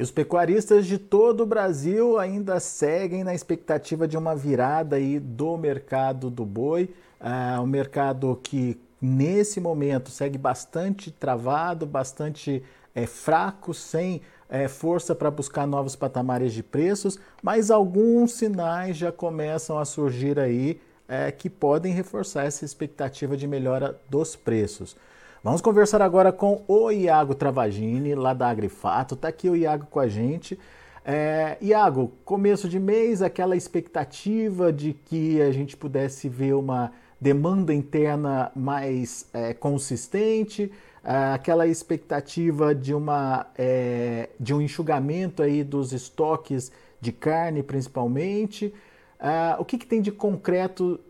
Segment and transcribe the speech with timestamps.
[0.00, 5.20] E os pecuaristas de todo o Brasil ainda seguem na expectativa de uma virada aí
[5.20, 6.88] do mercado do boi,
[7.20, 12.62] uh, um mercado que nesse momento segue bastante travado, bastante
[12.94, 19.12] é, fraco, sem é, força para buscar novos patamares de preços, mas alguns sinais já
[19.12, 24.96] começam a surgir aí é, que podem reforçar essa expectativa de melhora dos preços.
[25.42, 29.14] Vamos conversar agora com o Iago Travagini, lá da Agrifato.
[29.14, 30.58] Está aqui o Iago com a gente.
[31.02, 37.72] É, Iago, começo de mês, aquela expectativa de que a gente pudesse ver uma demanda
[37.72, 40.70] interna mais é, consistente,
[41.02, 48.74] é, aquela expectativa de, uma, é, de um enxugamento aí dos estoques de carne, principalmente.
[49.18, 51.00] É, o que, que tem de concreto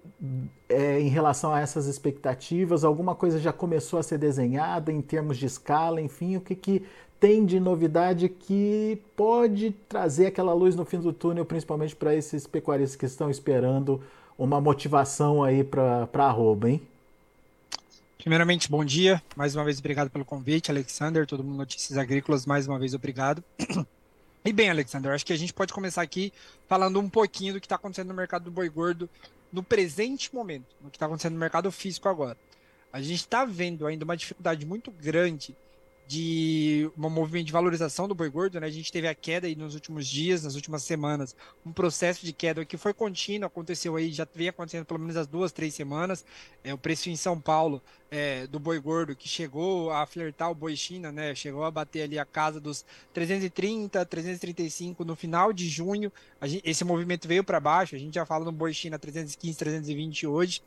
[0.68, 2.84] é, em relação a essas expectativas?
[2.84, 6.00] Alguma coisa já começou a ser desenhada em termos de escala?
[6.00, 6.82] Enfim, o que, que
[7.18, 12.46] tem de novidade que pode trazer aquela luz no fim do túnel, principalmente para esses
[12.46, 14.02] pecuaristas que estão esperando
[14.38, 16.80] uma motivação aí para a arroba, hein?
[18.16, 19.22] Primeiramente, bom dia.
[19.36, 21.26] Mais uma vez, obrigado pelo convite, Alexander.
[21.26, 23.42] Todo mundo Notícias Agrícolas, mais uma vez, obrigado.
[24.42, 26.32] E bem, Alexander, acho que a gente pode começar aqui
[26.66, 29.06] falando um pouquinho do que está acontecendo no mercado do boi gordo
[29.52, 32.36] no presente momento, no que está acontecendo no mercado físico agora.
[32.92, 35.56] A gente está vendo ainda uma dificuldade muito grande
[36.10, 38.66] de um movimento de valorização do boi gordo, né?
[38.66, 42.32] A gente teve a queda aí nos últimos dias, nas últimas semanas, um processo de
[42.32, 46.24] queda que foi contínuo, aconteceu aí, já vem acontecendo pelo menos as duas, três semanas.
[46.64, 50.54] É, o preço em São Paulo é, do boi gordo que chegou a flertar o
[50.54, 51.34] boi China, né?
[51.34, 52.84] Chegou a bater ali a casa dos
[53.14, 56.12] 330, 335 no final de junho.
[56.42, 60.26] Gente, esse movimento veio para baixo, a gente já fala no boi China 315, 320
[60.26, 60.62] hoje.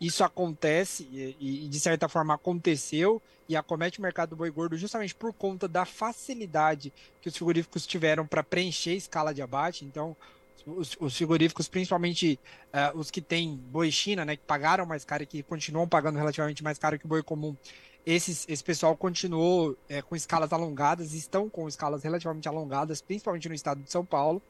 [0.00, 4.76] Isso acontece e, e de certa forma aconteceu e acomete o mercado do boi gordo
[4.76, 9.84] justamente por conta da facilidade que os frigoríficos tiveram para preencher escala de abate.
[9.84, 10.16] Então,
[10.66, 12.38] os, os frigoríficos, principalmente
[12.74, 16.18] uh, os que têm boi China, né, que pagaram mais caro e que continuam pagando
[16.18, 17.56] relativamente mais caro que o boi comum,
[18.04, 23.54] esses, esse pessoal continuou é, com escalas alongadas, estão com escalas relativamente alongadas, principalmente no
[23.54, 24.42] estado de São Paulo.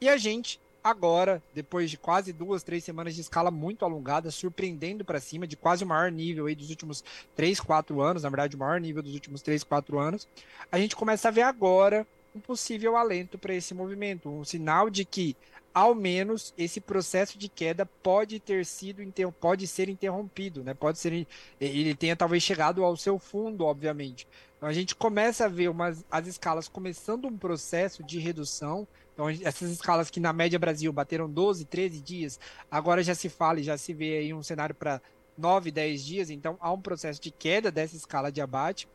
[0.00, 5.04] E a gente agora, depois de quase duas, três semanas de escala muito alongada, surpreendendo
[5.04, 7.04] para cima, de quase o maior nível aí dos últimos
[7.36, 10.26] três, quatro anos, na verdade, o maior nível dos últimos três, quatro anos,
[10.70, 15.04] a gente começa a ver agora um possível alento para esse movimento, um sinal de
[15.04, 15.36] que
[15.72, 19.02] ao menos esse processo de queda pode ter sido
[19.40, 20.74] pode ser interrompido, né?
[20.74, 21.26] Pode ser
[21.60, 24.26] ele tenha talvez chegado ao seu fundo, obviamente.
[24.56, 28.88] Então a gente começa a ver umas, as escalas começando um processo de redução.
[29.14, 32.40] Então essas escalas que na média Brasil bateram 12, 13 dias,
[32.70, 35.00] agora já se fala e já se vê aí um cenário para
[35.36, 38.88] 9, 10 dias, então há um processo de queda dessa escala de abate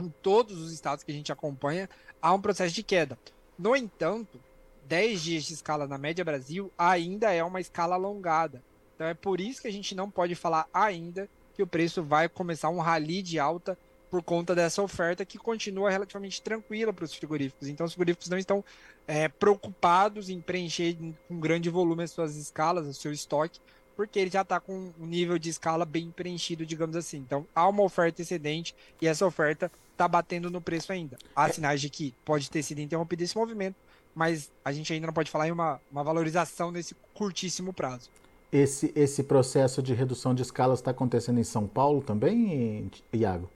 [0.00, 1.88] em todos os estados que a gente acompanha,
[2.20, 3.18] há um processo de queda.
[3.58, 4.40] No entanto,
[4.86, 8.62] 10 dias de escala na média Brasil ainda é uma escala alongada.
[8.94, 12.28] Então é por isso que a gente não pode falar ainda que o preço vai
[12.28, 13.78] começar um rally de alta
[14.10, 17.68] por conta dessa oferta que continua relativamente tranquila para os frigoríficos.
[17.68, 18.64] Então os frigoríficos não estão
[19.06, 20.96] é, preocupados em preencher
[21.28, 23.60] com grande volume as suas escalas, o seu estoque,
[23.96, 27.18] porque ele já está com um nível de escala bem preenchido, digamos assim.
[27.18, 31.18] Então há uma oferta excedente e essa oferta está batendo no preço ainda.
[31.34, 33.74] Há sinais de que pode ter sido interrompido esse movimento,
[34.14, 38.08] mas a gente ainda não pode falar em uma, uma valorização nesse curtíssimo prazo.
[38.50, 43.50] Esse, esse processo de redução de escalas está acontecendo em São Paulo também, Iago?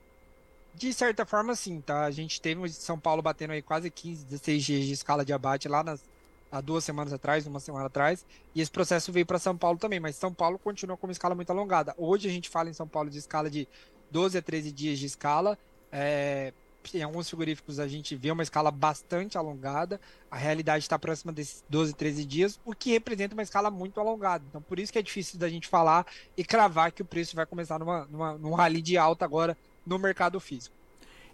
[0.74, 2.04] De certa forma, sim, tá?
[2.04, 5.68] A gente teve São Paulo batendo aí quase 15, 16 dias de escala de abate
[5.68, 6.02] lá nas,
[6.50, 10.00] há duas semanas atrás, uma semana atrás, e esse processo veio para São Paulo também,
[10.00, 11.94] mas São Paulo continua com uma escala muito alongada.
[11.96, 13.68] Hoje a gente fala em São Paulo de escala de
[14.10, 15.58] 12 a 13 dias de escala,
[15.92, 16.52] é,
[16.94, 20.00] em alguns frigoríficos a gente vê uma escala bastante alongada,
[20.30, 24.44] a realidade está próxima desses 12, 13 dias, o que representa uma escala muito alongada.
[24.48, 26.06] Então, por isso que é difícil da gente falar
[26.36, 29.56] e cravar que o preço vai começar numa, numa, num rally de alta agora
[29.86, 30.74] no mercado físico.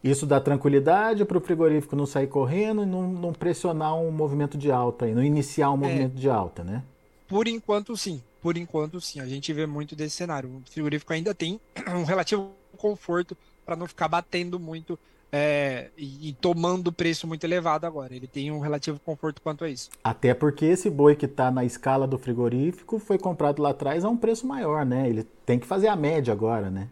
[0.03, 4.57] Isso dá tranquilidade para o frigorífico não sair correndo e não, não, pressionar um movimento
[4.57, 5.79] de alta, e não iniciar um é.
[5.79, 6.85] movimento de alta, né?
[7.27, 8.23] Por enquanto, sim.
[8.41, 9.21] Por enquanto, sim.
[9.21, 10.49] A gente vê muito desse cenário.
[10.49, 13.37] O frigorífico ainda tem um relativo conforto
[13.69, 14.99] para não ficar batendo muito
[15.31, 18.17] é, e, e, tomando preço muito elevado agora.
[18.17, 19.91] Ele tem um relativo conforto quanto a isso.
[20.03, 24.09] Até porque esse boi que está na escala do frigorífico foi comprado lá atrás a
[24.09, 25.07] um preço maior, né?
[25.07, 26.89] Ele tem que fazer a média agora, né?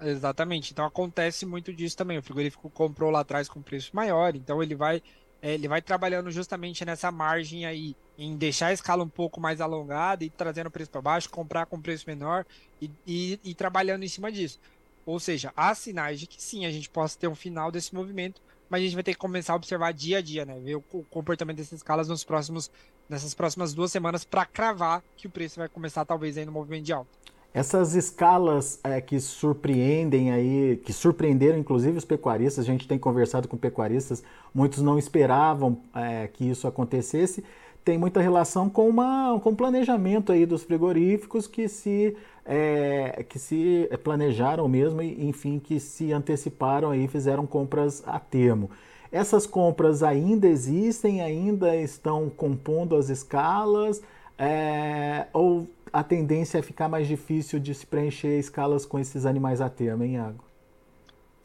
[0.00, 0.72] Exatamente.
[0.72, 2.18] Então acontece muito disso também.
[2.18, 5.00] O frigorífico comprou lá atrás com preço maior, então ele vai
[5.40, 9.60] é, ele vai trabalhando justamente nessa margem aí, em deixar a escala um pouco mais
[9.60, 12.44] alongada e trazendo o preço para baixo, comprar com preço menor
[12.82, 14.58] e, e, e trabalhando em cima disso.
[15.06, 18.42] Ou seja, há sinais de que sim, a gente possa ter um final desse movimento,
[18.68, 20.58] mas a gente vai ter que começar a observar dia a dia, né?
[20.58, 22.68] Ver o comportamento dessas escalas nos próximos,
[23.08, 26.84] nessas próximas duas semanas para cravar que o preço vai começar talvez aí no movimento
[26.84, 27.08] de alta.
[27.54, 33.48] Essas escalas é, que surpreendem aí, que surpreenderam inclusive os pecuaristas, a gente tem conversado
[33.48, 34.22] com pecuaristas,
[34.52, 37.42] muitos não esperavam é, que isso acontecesse,
[37.82, 42.14] tem muita relação com, uma, com planejamento aí dos frigoríficos que se,
[42.46, 48.70] é, que se planejaram mesmo e, enfim, que se anteciparam aí, fizeram compras a termo.
[49.10, 54.02] Essas compras ainda existem, ainda estão compondo as escalas,
[54.38, 59.60] é, ou a tendência é ficar mais difícil de se preencher escalas com esses animais
[59.60, 60.45] a termo, hein, Iago?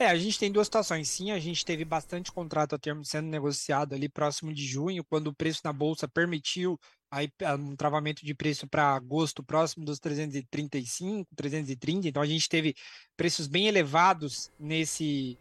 [0.02, 1.08] É, a gente tem duas situações.
[1.10, 5.28] Sim, a gente teve bastante contrato a termo sendo negociado ali próximo de junho, quando
[5.28, 6.80] o preço na bolsa permitiu
[7.12, 12.08] aí ah, um travamento de preço para agosto próximo dos 335, 330.
[12.08, 12.74] Então a gente teve
[13.16, 15.38] preços bem elevados nesse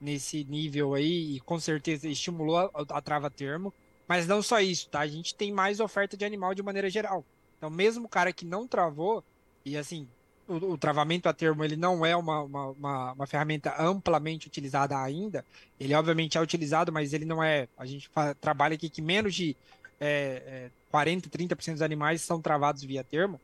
[0.00, 3.74] nesse nível aí e com certeza estimulou a, a trava termo.
[4.06, 5.00] Mas não só isso, tá?
[5.00, 7.24] A gente tem mais oferta de animal de maneira geral.
[7.58, 9.24] Então, mesmo o cara que não travou,
[9.64, 10.08] e assim,
[10.48, 14.98] o, o, travamento a termo ele não é uma, uma, uma, uma, ferramenta amplamente utilizada
[15.00, 15.44] ainda.
[15.78, 17.68] Ele obviamente é utilizado, mas ele não é.
[17.76, 18.10] A gente
[18.40, 19.56] trabalha aqui que menos de
[20.00, 23.40] é, é, 40, 30% dos animais são travados via termo.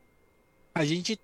[0.75, 1.19] A gente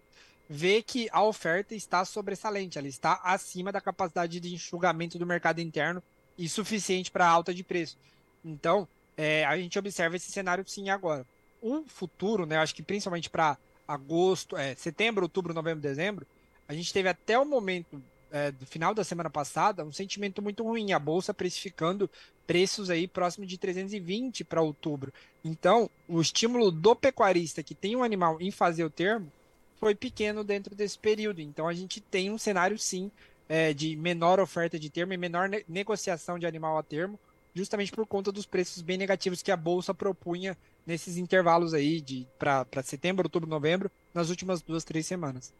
[0.48, 5.60] vê que a oferta está sobressalente, ela está acima da capacidade de enxugamento do mercado
[5.60, 6.02] interno
[6.38, 7.98] e suficiente para alta de preço.
[8.44, 8.86] Então,
[9.16, 11.26] é, a gente observa esse cenário sim agora.
[11.60, 16.26] O futuro, né, acho que principalmente para agosto, é, setembro, outubro, novembro, dezembro,
[16.68, 20.64] a gente teve até o momento é, do final da semana passada um sentimento muito
[20.64, 22.10] ruim, a bolsa precificando
[22.46, 25.12] preços aí próximo de 320 para outubro.
[25.44, 29.30] Então, o estímulo do pecuarista que tem um animal em fazer o termo
[29.78, 31.40] foi pequeno dentro desse período.
[31.40, 33.10] Então, a gente tem um cenário sim
[33.48, 37.18] é, de menor oferta de termo e menor ne negociação de animal a termo,
[37.56, 40.56] justamente por conta dos preços bem negativos que a bolsa propunha
[40.86, 45.52] nesses intervalos aí de para setembro, outubro, novembro, nas últimas duas, três semanas.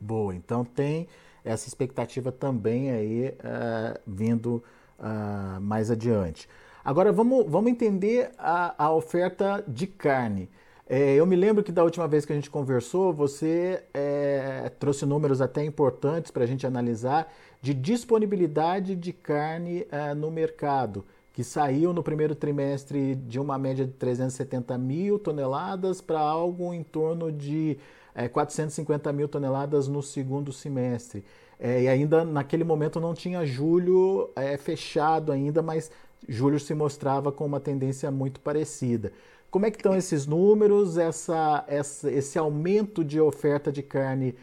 [0.00, 1.06] Boa, então tem
[1.44, 4.62] essa expectativa também aí uh, vindo
[4.98, 6.48] uh, mais adiante.
[6.84, 10.48] Agora vamos, vamos entender a, a oferta de carne.
[10.88, 15.06] É, eu me lembro que da última vez que a gente conversou, você é, trouxe
[15.06, 21.42] números até importantes para a gente analisar de disponibilidade de carne é, no mercado que
[21.42, 27.32] saiu no primeiro trimestre de uma média de 370 mil toneladas para algo em torno
[27.32, 27.78] de
[28.14, 31.24] é, 450 mil toneladas no segundo semestre.
[31.58, 35.90] É, e ainda naquele momento não tinha julho é, fechado ainda, mas
[36.28, 39.10] julho se mostrava com uma tendência muito parecida.
[39.50, 40.98] Como é que estão esses números?
[40.98, 44.34] Essa, essa, esse aumento de oferta de carne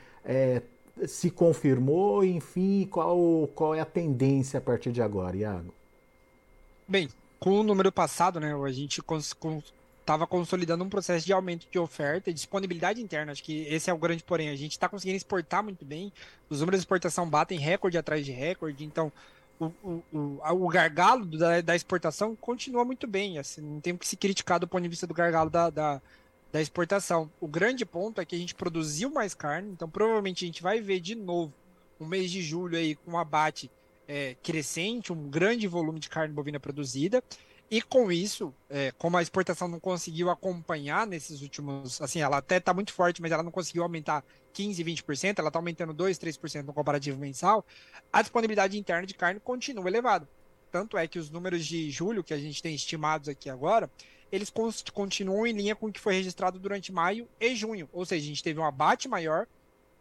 [1.08, 2.24] se confirmou?
[2.24, 5.79] Enfim, qual, qual é a tendência a partir de agora, Iago?
[6.90, 7.08] Bem,
[7.40, 12.32] com o número passado, né, a gente estava consolidando um processo de aumento de oferta
[12.32, 13.32] e disponibilidade interna.
[13.32, 14.50] Acho que esse é o grande porém.
[14.50, 16.12] A gente está conseguindo exportar muito bem,
[16.50, 19.12] os números de exportação batem recorde atrás de recorde, então
[19.60, 23.38] o, o, o, o gargalo da, da, exportação continua muito bem.
[23.38, 26.02] Assim, não tem que se criticar do ponto de vista do gargalo da, da,
[26.52, 27.30] da exportação.
[27.40, 30.82] O grande ponto é que a gente produziu mais carne, então provavelmente a gente vai
[30.82, 31.54] ver de novo
[32.00, 33.70] um mês de julho aí com abate
[34.10, 37.24] é, crescente, um grande volume de carne bovina produzida.
[37.70, 42.02] E com isso, é, como a exportação não conseguiu acompanhar nesses últimos.
[42.02, 44.26] Assim, ela até está muito forte, mas ela não conseguiu aumentar
[44.56, 47.64] 15%, 20%, ela está aumentando 2%, 3% no comparativo mensal.
[48.12, 50.28] A disponibilidade interna de carne continua elevada.
[50.72, 53.90] Tanto é que os números de julho, que a gente tem estimados aqui agora,
[54.32, 54.52] eles
[54.92, 57.88] continuam em linha com o que foi registrado durante maio e junho.
[57.94, 59.46] Ou seja, a gente teve um abate maior,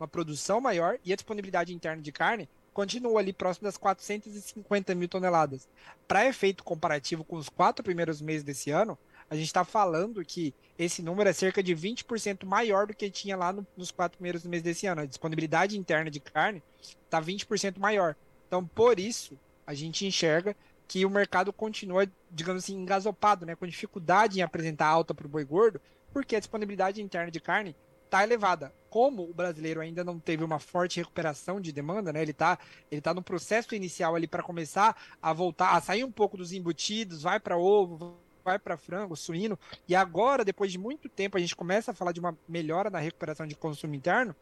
[0.00, 5.08] uma produção maior e a disponibilidade interna de carne continua ali próximo das 450 mil
[5.08, 5.68] toneladas.
[6.06, 8.97] Para efeito comparativo com os quatro primeiros meses desse ano,
[9.28, 13.37] a gente está falando que esse número é cerca de 20% maior do que tinha
[13.37, 15.00] lá no, nos quatro primeiros meses desse ano.
[15.00, 18.14] A disponibilidade interna de carne está 20% maior.
[18.47, 20.54] Então, por isso, a gente enxerga
[20.87, 25.28] que o mercado continua, digamos assim, engasopado, né, com dificuldade em apresentar alta para o
[25.28, 25.80] boi gordo,
[26.12, 28.73] porque a disponibilidade interna de carne está elevada.
[28.90, 32.23] Como o brasileiro ainda não teve uma forte recuperação de demanda, né?
[32.23, 32.59] Ele está
[32.90, 36.52] ele tá no processo inicial ali para começar a voltar, a sair um pouco dos
[36.52, 41.40] embutidos, vai para ovo, vai para frango, suíno, e agora, depois de muito tempo, a
[41.40, 44.35] gente começa a falar de uma melhora na recuperação de consumo interno,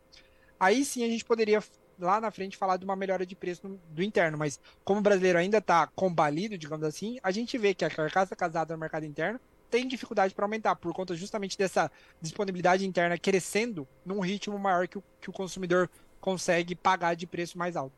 [0.61, 1.61] aí sim a gente poderia
[1.99, 5.39] lá na frente falar de uma melhora de preço do interno, mas como o brasileiro
[5.39, 9.41] ainda está combalido, digamos assim, a gente vê que a carcaça casada no mercado interno
[9.71, 14.99] tem dificuldade para aumentar, por conta justamente dessa disponibilidade interna crescendo num ritmo maior que
[14.99, 17.95] o, que o consumidor consegue pagar de preço mais alto.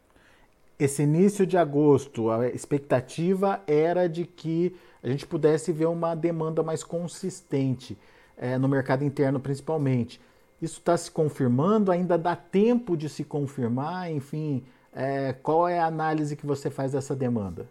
[0.79, 6.63] Esse início de agosto, a expectativa era de que a gente pudesse ver uma demanda
[6.63, 7.99] mais consistente
[8.37, 10.21] é, no mercado interno, principalmente.
[10.63, 11.91] Isso está se confirmando?
[11.91, 14.11] Ainda dá tempo de se confirmar?
[14.11, 17.69] Enfim, é, qual é a análise que você faz dessa demanda?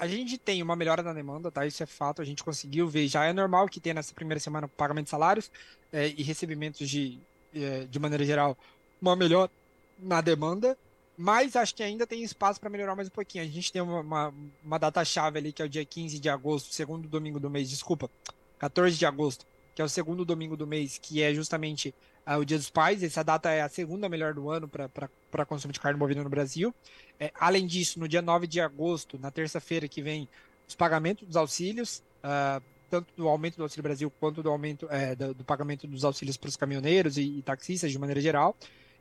[0.00, 1.66] A gente tem uma melhora na demanda, tá?
[1.66, 3.06] Isso é fato, a gente conseguiu ver.
[3.06, 5.50] Já é normal que tenha nessa primeira semana pagamento de salários
[5.92, 7.18] é, e recebimentos de,
[7.54, 8.56] é, de maneira geral,
[8.98, 9.50] uma melhora
[9.98, 10.74] na demanda,
[11.18, 13.44] mas acho que ainda tem espaço para melhorar mais um pouquinho.
[13.44, 16.74] A gente tem uma, uma, uma data-chave ali, que é o dia 15 de agosto,
[16.74, 18.10] segundo domingo do mês, desculpa,
[18.58, 21.94] 14 de agosto, que é o segundo domingo do mês, que é justamente
[22.26, 23.02] uh, o Dia dos Pais.
[23.02, 26.74] Essa data é a segunda melhor do ano para consumo de carne bovina no Brasil.
[27.18, 30.28] É, além disso, no dia 9 de agosto, na terça-feira que vem,
[30.66, 35.14] os pagamentos dos auxílios, uh, tanto do aumento do Auxílio Brasil quanto do aumento é,
[35.14, 38.56] do, do, pagamento dos auxílios para os caminhoneiros e, e, taxistas de maneira geral.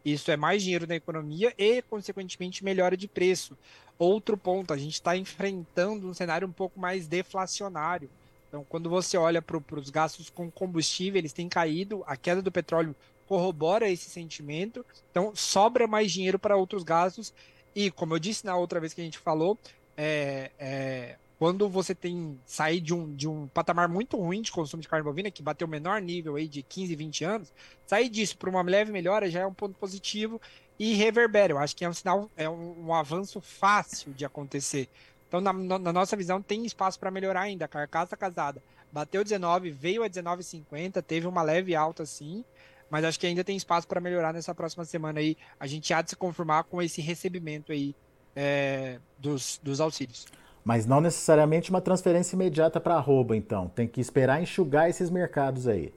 [0.05, 3.57] Isso é mais dinheiro na economia e, consequentemente, melhora de preço.
[3.97, 8.09] Outro ponto, a gente está enfrentando um cenário um pouco mais deflacionário.
[8.50, 12.51] Então, quando você olha para os gastos com combustível, eles têm caído, a queda do
[12.51, 12.96] petróleo
[13.27, 17.32] corrobora esse sentimento, então sobra mais dinheiro para outros gastos.
[17.75, 19.56] E, como eu disse na outra vez que a gente falou,
[19.96, 24.82] é, é, quando você tem sair de um, de um patamar muito ruim de consumo
[24.82, 27.53] de carne bovina, que bateu o menor nível aí de 15, 20 anos,
[27.86, 30.41] sair disso para uma leve melhora já é um ponto positivo
[30.79, 31.53] e reverbera.
[31.53, 34.89] Eu acho que é um sinal, é um, um avanço fácil de acontecer.
[35.29, 37.65] Então, na, na nossa visão, tem espaço para melhorar ainda.
[37.65, 42.43] A carcaça casada bateu 19, veio a 19,50, teve uma leve alta sim,
[42.89, 45.38] mas acho que ainda tem espaço para melhorar nessa próxima semana aí.
[45.59, 47.95] A gente há de se conformar com esse recebimento aí
[48.36, 50.25] é, dos, dos auxílios.
[50.63, 53.69] Mas não necessariamente uma transferência imediata para arroba, então.
[53.69, 55.93] Tem que esperar enxugar esses mercados aí.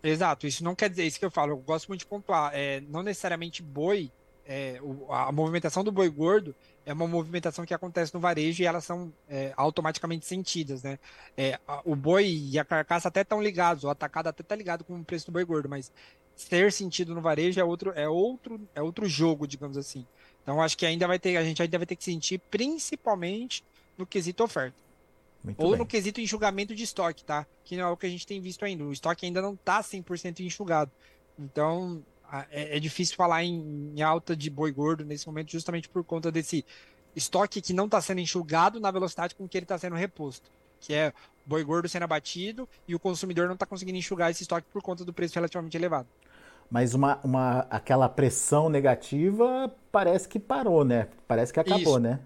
[0.00, 1.52] Exato, isso não quer dizer isso que eu falo.
[1.52, 2.52] Eu gosto muito de pontuar.
[2.54, 4.12] É, não necessariamente boi,
[4.46, 4.80] é,
[5.10, 6.54] a movimentação do boi gordo
[6.88, 10.98] é uma movimentação que acontece no varejo e elas são é, automaticamente sentidas, né?
[11.36, 14.98] É, o boi e a carcaça até estão ligados, o atacado até está ligado com
[14.98, 15.92] o preço do boi gordo, mas
[16.34, 20.06] ser sentido no varejo é outro, é outro, é outro jogo, digamos assim.
[20.42, 23.62] Então acho que ainda vai ter, a gente ainda vai ter que sentir, principalmente
[23.98, 24.82] no quesito oferta.
[25.44, 25.78] Muito Ou bem.
[25.80, 27.46] no quesito enxugamento de estoque, tá?
[27.64, 28.82] Que não é o que a gente tem visto ainda.
[28.82, 30.90] O estoque ainda não está 100% enxugado.
[31.38, 32.02] Então,
[32.50, 36.30] é, é difícil falar em, em, alta de boi gordo nesse momento, justamente por conta
[36.30, 36.64] desse
[37.16, 40.92] estoque que não está sendo enxugado na velocidade com que ele está sendo reposto, que
[40.94, 41.12] é
[41.44, 45.04] boi gordo sendo abatido e o consumidor não está conseguindo enxugar esse estoque por conta
[45.04, 46.08] do preço relativamente elevado.
[46.70, 51.08] Mas uma, uma, aquela pressão negativa parece que parou, né?
[51.26, 51.98] Parece que acabou, Isso.
[51.98, 52.20] né?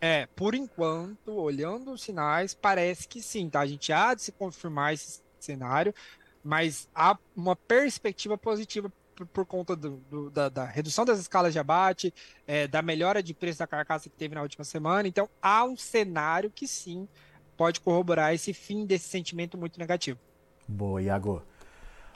[0.00, 3.60] É, por enquanto, olhando os sinais, parece que sim, tá?
[3.60, 5.94] A gente há de se confirmar esse cenário,
[6.42, 8.90] mas há uma perspectiva positiva
[9.32, 12.12] por, conta do, do, da, da, redução das escalas de abate,
[12.46, 15.06] é, da melhora de preço da carcaça que teve na última semana.
[15.06, 17.08] Então, há um cenário que sim
[17.56, 20.18] pode corroborar esse fim desse sentimento muito negativo.
[20.66, 21.42] Boa, Iago.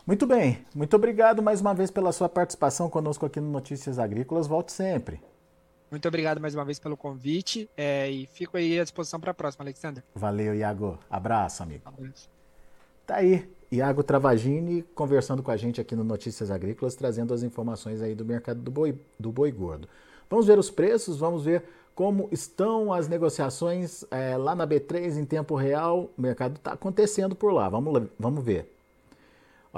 [0.06, 4.46] Muito bem, muito obrigado mais uma vez pela sua participação conosco aqui no Notícias Agrícolas.
[4.46, 5.20] Volte sempre.
[5.90, 9.34] Muito obrigado mais uma vez pelo convite é, e fico aí à disposição para a
[9.34, 10.02] próxima, Alexander.
[10.14, 10.98] Valeu, Iago.
[11.10, 11.82] Abraço, amigo.
[11.84, 12.28] Abraço.
[13.06, 18.00] Tá aí, Iago Travagini conversando com a gente aqui no Notícias Agrícolas, trazendo as informações
[18.00, 19.88] aí do mercado do boi, do boi gordo.
[20.30, 25.24] Vamos ver os preços, vamos ver como estão as negociações é, lá na B3 em
[25.24, 26.10] tempo real.
[26.16, 28.75] O mercado está acontecendo por lá, vamos, vamos ver.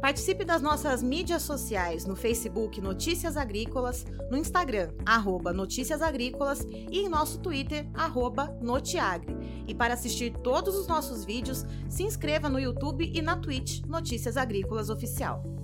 [0.00, 7.00] Participe das nossas mídias sociais no Facebook Notícias Agrícolas, no Instagram, arroba Notícias Agrícolas e
[7.00, 9.36] em nosso Twitter, arroba Notiagre.
[9.66, 14.36] E para assistir todos os nossos vídeos, se inscreva no YouTube e na Twitch Notícias
[14.36, 15.61] Agrícolas Oficial.